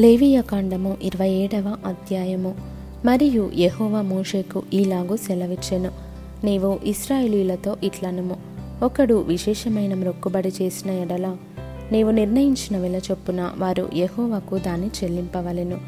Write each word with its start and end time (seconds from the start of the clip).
లేవియకాండము 0.00 0.96
ఇరవై 1.02 1.30
ఏడవ 1.30 1.76
అధ్యాయము. 1.86 2.54
మరియు 3.04 3.50
యహోవ 3.58 4.02
మోషేకు 4.02 4.62
ఈలాగు 4.74 5.16
సెలవిచ్చెను. 5.16 5.90
నీవు 6.44 6.78
ఇస్రాయేలీలతో 6.84 7.76
ఇట్లనుము. 7.84 8.36
ఒకడు 8.82 9.14
విశేషమైన 9.14 9.94
మొక్కుబడి 9.94 10.52
చేసిన 10.62 10.90
ఎడల 10.90 11.36
నీవు 11.92 12.10
నిర్ణయించిన 12.10 12.78
వెల 12.78 13.00
చొప్పున 13.10 13.50
వారు 13.58 13.88
యెహోవాకు 13.94 14.58
దాన్ని 14.58 14.86
చెల్లింపవలెను. 14.86 15.78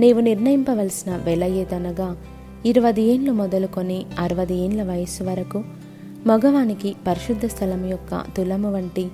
నీవు 0.00 0.20
నిర్ణయింపవలసిన 0.20 1.16
వెల 1.16 1.44
ఏదనగా 1.44 2.16
ఇరవై 2.66 3.02
ఏండ్లు 3.02 3.32
మొదలుకొని 3.32 4.06
అరవై 4.18 4.54
ఏండ్ల 4.54 4.82
వయస్సు 4.82 5.22
వరకు 5.24 5.64
మగవానికి 6.26 6.94
పరిశుద్ధ 7.06 7.46
స్థలం 7.46 7.88
యొక్క 7.88 8.24
తులము 8.36 8.72
వంటి 8.72 9.08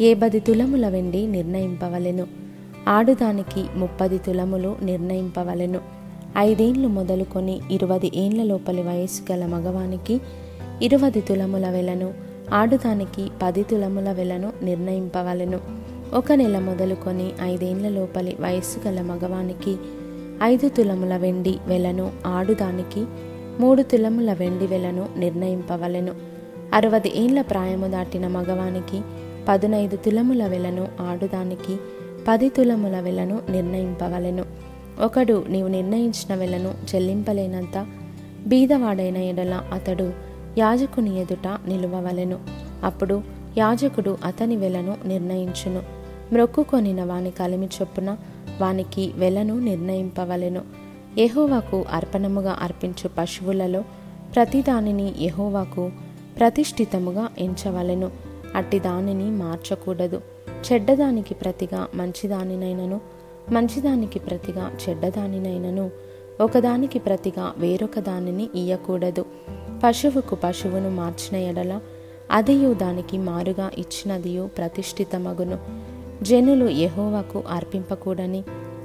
ఏ 0.00 0.14
పది 0.14 0.40
తులముల 0.40 0.88
వెండి 0.88 1.26
నిర్ణయింపవలెను. 1.26 2.47
ఆడుదానికి 2.88 3.64
ముప్పది 3.76 4.18
తులములు 4.18 4.76
నిర్ణయింపవలెను. 4.82 5.80
ఐదేండ్లు 6.38 6.88
మొదలుకొని 6.88 7.60
ఇరవై 7.70 8.10
ఏండ్ల 8.14 8.42
లోపలి 8.42 8.82
వయస్సు 8.82 9.32
గల 9.32 9.46
మగవానికి 9.46 10.20
ఇరవై 10.82 11.10
తులముల 11.10 11.70
వెలను 11.70 12.14
ఆడుదానికి 12.52 13.30
పది 13.42 13.62
తులముల 13.62 14.12
వెలను 14.12 14.52
నిర్ణయింపవలెను. 14.62 15.60
ఒక 16.14 16.32
నెల 16.32 16.58
మొదలుకొని 16.58 17.32
ఐదేండ్ల 17.42 17.88
లోపలి 17.88 18.36
వయస్సు 18.40 18.88
గల 18.88 19.02
మగవానికి 19.02 19.76
ఐదు 20.42 20.68
తులముల 20.68 21.16
వెండి 21.16 21.58
వెలను 21.66 22.12
ఆడుదానికి 22.26 23.04
మూడు 23.60 23.82
తులముల 23.82 24.32
వెండి 24.32 24.66
వెలను 24.66 25.06
నిర్ణయింపవలెను. 25.16 26.14
అరవది 26.74 27.12
ఏండ్ల 27.14 27.42
ప్రాయము 27.42 27.86
దాటిన 27.86 28.28
మగవానికి 28.28 29.00
పదునైదు 29.48 29.96
తులముల 29.96 30.46
వెలను 30.46 30.88
ఆడుదానికి 31.00 31.76
పది 32.28 32.48
తులముల 32.48 33.00
వెలను 33.00 33.38
నిర్ణయింపవలెను. 33.50 34.44
ఒకడు 35.00 35.44
నీవు 35.48 35.68
నిర్ణయించిన 35.68 36.34
వెలను 36.34 36.74
చెల్లింపలేనంత 36.94 37.86
బీదవాడైన 38.46 39.16
ఎడల 39.16 39.62
అతడు 39.72 40.12
యాజకుని 40.58 41.20
ఎదుట 41.20 41.48
నిలువవలెను. 41.66 42.38
అప్పుడు 42.84 43.22
యాజకుడు 43.58 44.18
అతని 44.24 44.56
వెలను 44.56 44.96
నిర్ణయించును. 45.04 45.82
మ్రొక్కుకొనిన 46.32 47.04
వాని 47.04 47.30
కలిమి 47.30 47.66
చొప్పున 47.66 48.16
వానికి 48.60 49.12
వెలను 49.16 49.60
నిర్ణయింపవలెను. 49.60 50.62
యహోవాకు 51.18 51.84
అర్పణముగా 51.92 52.58
అర్పించు 52.62 53.10
పశువులలో 53.18 53.84
ప్రతిదానిని 54.34 55.14
యహోవాకు 55.20 55.90
ప్రతిష్ఠితముగా 56.38 57.28
ఎంచవలెను. 57.38 58.10
అట్టి 58.54 58.78
దానిని 58.78 59.30
మార్చకూడదు. 59.30 60.20
చెడ్డదానికి 60.48 61.34
ప్రతిగా 61.34 61.88
మంచిదానినైనను 61.94 63.00
మంచిదానికి 63.50 64.18
ప్రతిగా 64.18 64.72
చెడ్డదానినైనను 64.88 65.90
ఒకదానికి 66.40 66.98
ప్రతిగా 66.98 67.54
వేరొక 67.58 67.98
దానిని 67.98 68.48
ఇయ్యకూడదు. 68.54 69.24
పశువుకు 69.84 70.34
పశువును 70.34 70.90
మార్చిన 70.90 71.36
ఎడల 71.36 71.80
అదియు 72.30 72.74
దానికి 72.74 73.18
మారుగా 73.18 73.70
ఇచ్చినదియు 73.78 74.50
ప్రతిష్ఠితమగును. 74.56 75.58
జనులు 76.22 76.68
యెహోవాకు 76.68 77.42
అర్పింపకూడని 77.50 78.44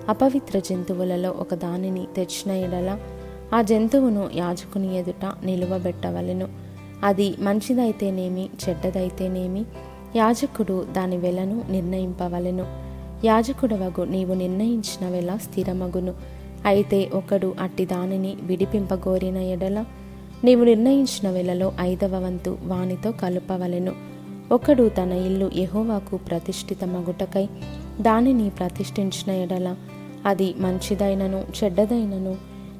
అపవిత్ర 0.09 0.59
జంతువులలో 0.59 1.31
ఒక 1.31 1.53
దానిని 1.53 2.07
తెచ్చిన 2.15 2.51
ఎడల 2.51 2.99
ఆ 3.53 3.61
జంతువును 3.61 4.29
యాజకుని 4.35 4.97
ఎదుట 4.97 5.33
నిలువబెట్టవలెను. 5.43 6.47
అది 7.03 7.35
మంచిదైతేనేమి 7.39 8.49
చెడ్డదైతేనేమి 8.69 9.65
యాజకుడు 10.15 10.85
దాని 10.91 11.17
వెలను 11.17 11.61
నిర్ణయింపవలెను. 11.69 12.65
యాజకుడవగు 13.25 14.03
నీవు 14.03 14.33
నిర్ణయించిన 14.33 15.09
వెల 15.09 15.37
స్థిరమగును. 15.41 16.13
అయితే 16.65 17.09
ఒకడు 17.13 17.55
అట్టి 17.59 17.85
దానిని 17.85 18.35
విడిపింపగోరిన 18.41 19.37
ఎడల 19.37 19.85
నీవు 20.43 20.63
నిర్ణయించిన 20.63 21.29
వెలలో 21.29 21.73
ఐదవ 21.79 22.23
వంతు 22.23 22.57
వానితో 22.63 23.11
కలుపవలెను. 23.11 23.91
ఒకడు 24.51 24.89
తన 24.89 25.11
ఇల్లు 25.11 25.51
యెహోవాకు 25.55 26.17
ప్రతిష్ఠితమగుటకై 26.17 27.49
దానిని 28.01 28.49
ప్రతిష్ఠించిన 28.49 29.35
ఎడల 29.35 29.75
అది 30.25 30.55
మంచిదైనను 30.59 31.43
చెడ్డదైనను 31.63 32.35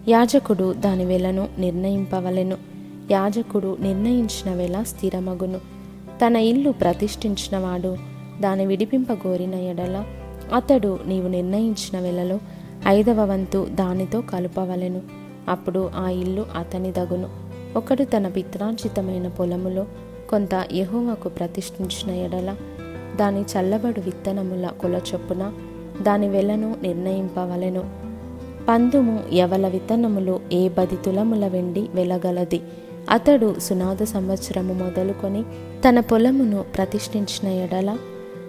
యాజకుడు 0.08 0.74
దాని 0.74 1.06
వెలను 1.06 1.48
నిర్ణయింపవలెను. 1.58 2.58
యాజకుడు 3.12 3.78
నిర్ణయించిన 3.80 4.56
వెల 4.56 4.84
స్థిరమగును. 4.84 5.73
తన 6.28 6.36
ఇల్లు 6.36 6.72
ప్రతిష్ఠించినవాడు. 6.72 7.98
దాని 8.42 8.66
విడిపింపగోరిన 8.66 9.54
ఎడల 9.54 10.06
అతడు 10.54 11.00
నీవు 11.06 11.28
నిర్ణయించిన 11.28 12.00
వెలలో 12.00 12.40
ఐదవ 12.88 13.26
వంతు 13.26 13.68
దానితో 13.72 14.22
కలుపవలెను. 14.22 15.02
అప్పుడు 15.50 15.90
ఆ 15.96 16.10
ఇల్లు 16.10 16.46
అతని 16.56 16.92
దగును 16.92 17.30
ఒకడు 17.76 18.04
తన 18.04 18.28
పిత్రార్జితమైన 18.28 19.28
పొలములో 19.28 19.86
కొంత 20.30 20.66
యహోవకు 20.74 21.30
ప్రతిష్ఠించిన 21.30 22.16
ఎడల 22.16 22.56
దాని 23.16 23.42
చల్లబడు 23.42 24.00
విత్తనముల 24.00 24.68
కొల 24.82 25.02
చొప్పున 25.14 25.54
దాని 26.02 26.30
వెలను 26.30 26.76
నిర్ణయింపవలెను. 26.82 27.84
పందుము 28.70 29.24
ఎవల 29.32 29.68
విత్తనములు 29.68 30.40
ఏ 30.54 30.70
బది 30.70 30.96
తులముల 30.96 31.48
వెండి 31.48 31.88
వెలగలది? 31.96 32.62
అతడు 33.10 33.56
సునాద 33.60 34.04
సంవత్సరము 34.04 34.74
మొదలుకొని 34.74 35.44
తన 35.90 36.00
పొలమును 36.00 36.66
ప్రతిష్ఠించిన 36.76 37.54
ఎడల 37.54 37.98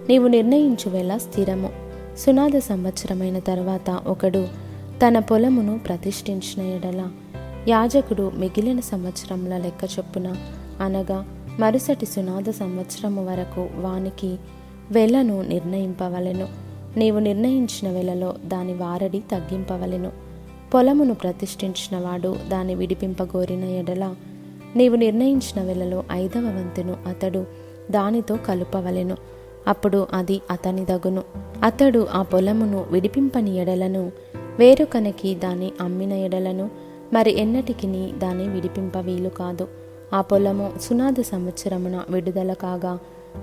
నీవు 0.09 0.27
నిర్ణయించు 0.27 0.89
వేళ 0.89 1.17
స్థిరము. 1.17 1.69
సునాద 2.17 2.59
సంవత్సరమైన 2.59 3.39
తర్వాత 3.39 3.89
ఒకడు 4.07 4.47
తన 5.07 5.19
పొలమును 5.19 5.79
ప్రతిష్ఠించిన 5.79 6.67
ఎడల 6.67 7.07
యాజకుడు 7.67 8.31
మిగిలిన 8.35 8.79
సంవత్సరముల 8.79 9.57
లెక్క 9.57 9.83
చొప్పున 9.99 10.35
అనగా 10.81 11.25
మరుసటి 11.59 12.05
సునాద 12.05 12.51
సంవత్సరము 12.51 13.25
వరకు 13.25 13.69
వానికి 13.81 14.35
వెలను 14.91 15.41
నిర్ణయింపవలెను. 15.41 16.47
నీవు 16.97 17.19
నిర్ణయించిన 17.19 17.91
వెలలో 17.91 18.33
దాని 18.45 18.73
వారడి 18.73 19.23
తగ్గింపవలెను. 19.31 20.11
పొలమును 20.73 21.13
ప్రతిష్ఠించిన 21.13 22.01
వాడు 22.01 22.35
దాన్ని 22.47 22.75
విడిపింపగోరిన 22.75 23.63
ఎడల 23.63 24.15
నీవు 24.75 24.95
నిర్ణయించిన 24.95 25.63
వెలలో 25.63 26.03
ఐదవ 26.11 26.41
వంతును 26.41 26.97
అతడు 27.07 27.45
దానితో 27.91 28.37
కలుపవలెను. 28.47 29.17
అప్పుడు 29.67 30.07
అది 30.13 30.41
అతని 30.51 30.85
దగును 30.85 31.23
అతడు 31.63 32.07
ఆ 32.13 32.21
పొలమును 32.21 32.85
విడిపింపని 32.91 33.57
ఎడలను 33.57 34.11
వేరొకనికి 34.59 35.35
దాన్ని 35.35 35.71
అమ్మిన 35.81 36.13
ఎడలను 36.13 36.69
మరి 37.13 37.39
ఎన్నటికి 37.39 38.13
దాన్ని 38.17 38.47
విడిపింప 38.47 38.97
వీలు 38.97 39.29
కాదు. 39.29 39.67
ఆ 40.13 40.21
పొలము 40.21 40.71
సునాద 40.81 41.21
సంవత్సరమున 41.21 42.01
విడుదల 42.09 42.53
కాగా 42.53 42.99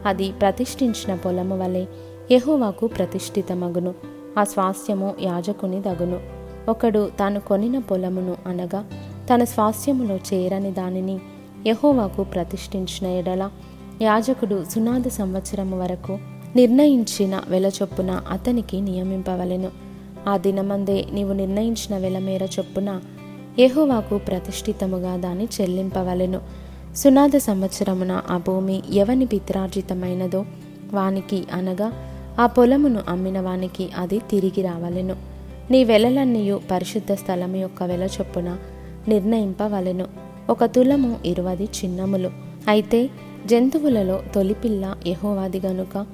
అది 0.07 0.33
ప్రతిష్ఠించిన 0.33 1.15
పొలము 1.15 1.59
వలె 1.59 1.85
యెహోవాకు 2.31 2.87
ప్రతిష్ఠితమగును. 2.87 3.95
ఆ 4.39 4.45
స్వాస్థ్యము 4.45 5.15
యాజకుని 5.21 5.81
దగును 5.81 6.21
ఒకడు 6.69 7.11
తాను 7.19 7.41
కొనిన 7.41 7.79
పొలమును 7.79 8.37
అనగా 8.47 8.85
తన 9.31 9.45
స్వాస్థ్యములో 9.45 10.17
చేరని 10.17 10.71
దానిని 10.71 11.19
యహోవాకు 11.67 12.25
ప్రతిష్ఠించిన 12.25 13.07
ఎడల 13.07 13.51
యాజకుడు 14.03 14.65
సునాద 14.75 15.09
సంవత్సరము 15.09 15.79
వరకు 15.79 16.19
నిర్ణయించిన 16.57 17.41
వెల 17.49 17.67
చొప్పున 17.67 18.11
అతనికి 18.31 18.81
నియమింపవలెను. 18.81 19.69
ఆ 20.29 20.37
దినమందే 20.37 21.07
నీవు 21.13 21.33
నిర్ణయించిన 21.33 21.99
వెల 21.99 22.19
మేర 22.19 22.43
చొప్పున 22.43 23.01
యహోవాకు 23.59 24.19
ప్రతిష్ఠితముగా 24.19 25.17
దాన్ని 25.17 25.49
చెల్లింపవలెను. 25.61 26.41
సునాద 26.97 27.37
సంవత్సరమున 27.37 28.23
ఆ 28.31 28.37
భూమి 28.37 28.83
ఎవని 28.91 29.27
పిత్రార్జితమైనదో 29.27 30.45
వానికి 30.93 31.45
అనగా 31.53 31.93
ఆ 32.39 32.47
పొలమును 32.47 33.01
అమ్మిన 33.09 33.41
వానికి 33.41 33.89
అది 33.99 34.19
తిరిగి 34.19 34.63
రావలెను. 34.63 35.17
నీ 35.71 35.85
వెలలన్నీయు 35.85 36.61
పరిశుద్ధ 36.71 37.13
స్థలం 37.13 37.57
యొక్క 37.57 37.83
వెల 37.83 38.03
చొప్పున 38.03 38.59
నిర్ణయింపవలెను. 39.09 40.07
ఒక 40.51 40.65
తులము 40.65 41.17
ఇరువది 41.25 41.65
చిన్నములు. 41.65 42.31
అయితే 42.69 43.11
జంతువులలో 43.47 44.21
తొలిపిల్ల 44.35 44.97
యహోవాది 45.07 45.61
గనుక 45.61 46.07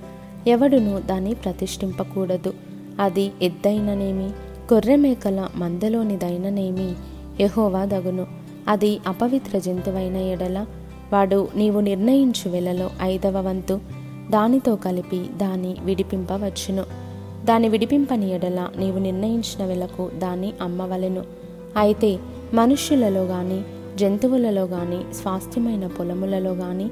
ఎవడును 0.46 1.00
దాన్ని 1.00 1.34
ప్రతిష్ఠింపకూడదు. 1.34 2.54
అది 3.00 3.32
ఎద్దైననేమి 3.42 4.24
గొర్రెమేకల 4.72 5.48
మందలోనిదైననేమి 5.56 6.94
యహోవా 7.40 7.84
దగును. 7.84 8.26
అది 8.68 8.98
అపవిత్ర 9.06 9.58
జంతువైన 9.58 10.16
ఎడల 10.16 10.66
వాడు 11.12 11.48
నీవు 11.56 11.80
నిర్ణయించు 11.80 12.50
వెలలో 12.50 12.90
ఐదవ 13.02 13.40
వంతు 13.40 13.80
దానితో 14.30 14.76
కలిపి 14.76 15.26
దాన్ని 15.36 15.76
విడిపింపవచ్చును. 15.80 16.84
దాన్ని 17.44 17.68
విడిపింపని 17.68 18.34
ఎడల 18.34 18.68
నీవు 18.76 18.98
నిర్ణయించిన 18.98 19.64
వెలకు 19.64 20.10
దాన్ని 20.18 20.52
అమ్మవలెను. 20.62 21.24
అయితే 21.76 22.18
మనుష్యులలో 22.54 23.26
కానీ 23.26 23.64
జంతువులలో 23.96 24.66
కానీ 24.66 25.14
స్వాస్థ్యమైన 25.14 25.86
పొలములలో 25.86 26.54
కానీ 26.54 26.90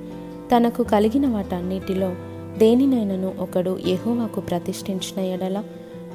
తనకు 0.56 0.82
కలిగిన 0.82 1.26
వాటన్నిటిలో 1.26 2.14
దేనినైనను 2.58 3.35
ఒకడు 3.38 3.79
యహోవాకు 3.88 4.41
ప్రతిష్ఠించిన 4.41 5.25
ఎడల 5.25 5.62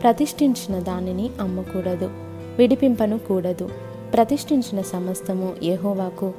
ప్రతిష్ఠించిన 0.02 0.80
దానిని 0.80 1.30
అమ్మకూడదు 1.42 2.10
విడిపింపను 2.58 3.18
కూడదు. 3.18 3.70
ప్రతిష్ఠించిన 4.14 4.82
సమస్తము 4.82 5.54
యహోవాకు 5.64 6.34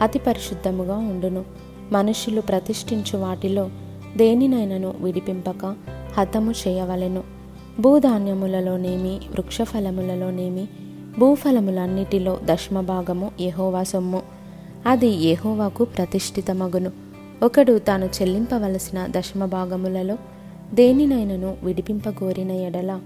అతి 0.00 0.18
పరిశుద్ధముగా 0.18 0.96
ఉండును. 0.96 1.44
మనుషులు 1.92 2.40
ప్రతిష్ఠించు 2.40 3.18
వాటిలో 3.18 3.70
దేనినైనను 4.16 4.94
విడిపింపక 5.00 5.74
హతము 6.18 6.52
చేయవలెను. 6.68 7.22
భూధాన్యములలోనేమి 7.80 9.20
వృక్షఫలములలోనేమి 9.30 10.68
భూఫలములన్నిటిలో 11.18 12.40
దశమభాగము 12.44 13.32
యహోవా 13.40 13.82
సొమ్ము. 13.82 14.22
అది 14.86 15.06
యహోవాకు 15.06 15.84
ప్రతిష్ఠితమగును. 15.84 16.92
ఒకడు 17.42 17.78
తాను 17.78 18.04
చెల్లింపవలసిన 18.04 19.08
దశమభాగములలో 19.10 20.18
దేనినైనను 20.74 21.56
విడిపింపగోరిన 21.62 22.50
ఎడల 22.50 23.00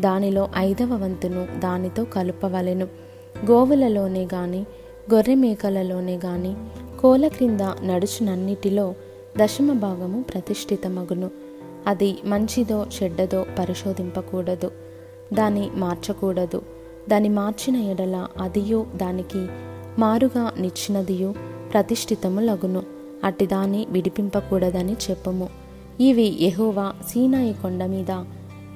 దానిలో 0.00 0.48
ఐదవ 0.56 0.94
వంతును 0.94 1.46
దానితో 1.58 2.04
కలుపవలెను. 2.04 2.88
గోవులలోనే 3.50 4.28
గాని 4.34 4.66
గొర్రె 5.14 5.34
మేకలలోనే 5.34 6.20
గాని 6.24 6.54
కోల 7.00 7.28
క్రింద 7.28 7.60
నడుచునన్నిటిలో 7.60 8.94
దశమ 9.38 9.72
భాగము 9.72 10.22
ప్రతిష్ఠితమగును. 10.22 11.30
అది 11.86 12.18
మంచిదో 12.24 12.86
చెడ్డదో 13.02 13.46
పరిశోధింపకూడదు. 13.58 14.70
దాన్ని 15.32 15.70
మార్చకూడదు. 15.74 16.62
దాన్ని 17.08 17.28
మార్చిన 17.28 17.76
ఎడల 17.76 18.26
అదియో 18.40 18.86
దానికి 18.96 19.46
మారుగా 19.98 20.52
నిచ్చినదియో 20.58 21.34
ప్రతిష్ఠితము 21.72 22.40
లగును. 22.40 22.82
అట్టిదాన్ని 23.24 23.86
విడిపింపకూడదని 23.90 24.92
చెప్పము. 24.92 25.48
ఇవి 26.00 26.38
యహోవా 26.40 26.92
సీనాయి 27.08 27.52
కొండ 27.52 27.84
మీద 27.84 28.24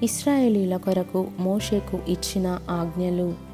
ఇస్రాయేలీల 0.02 0.76
కొరకు 0.76 1.26
మోషేకు 1.38 1.98
ఇచ్చిన 2.08 2.58
ఆజ్ఞలు. 2.70 3.49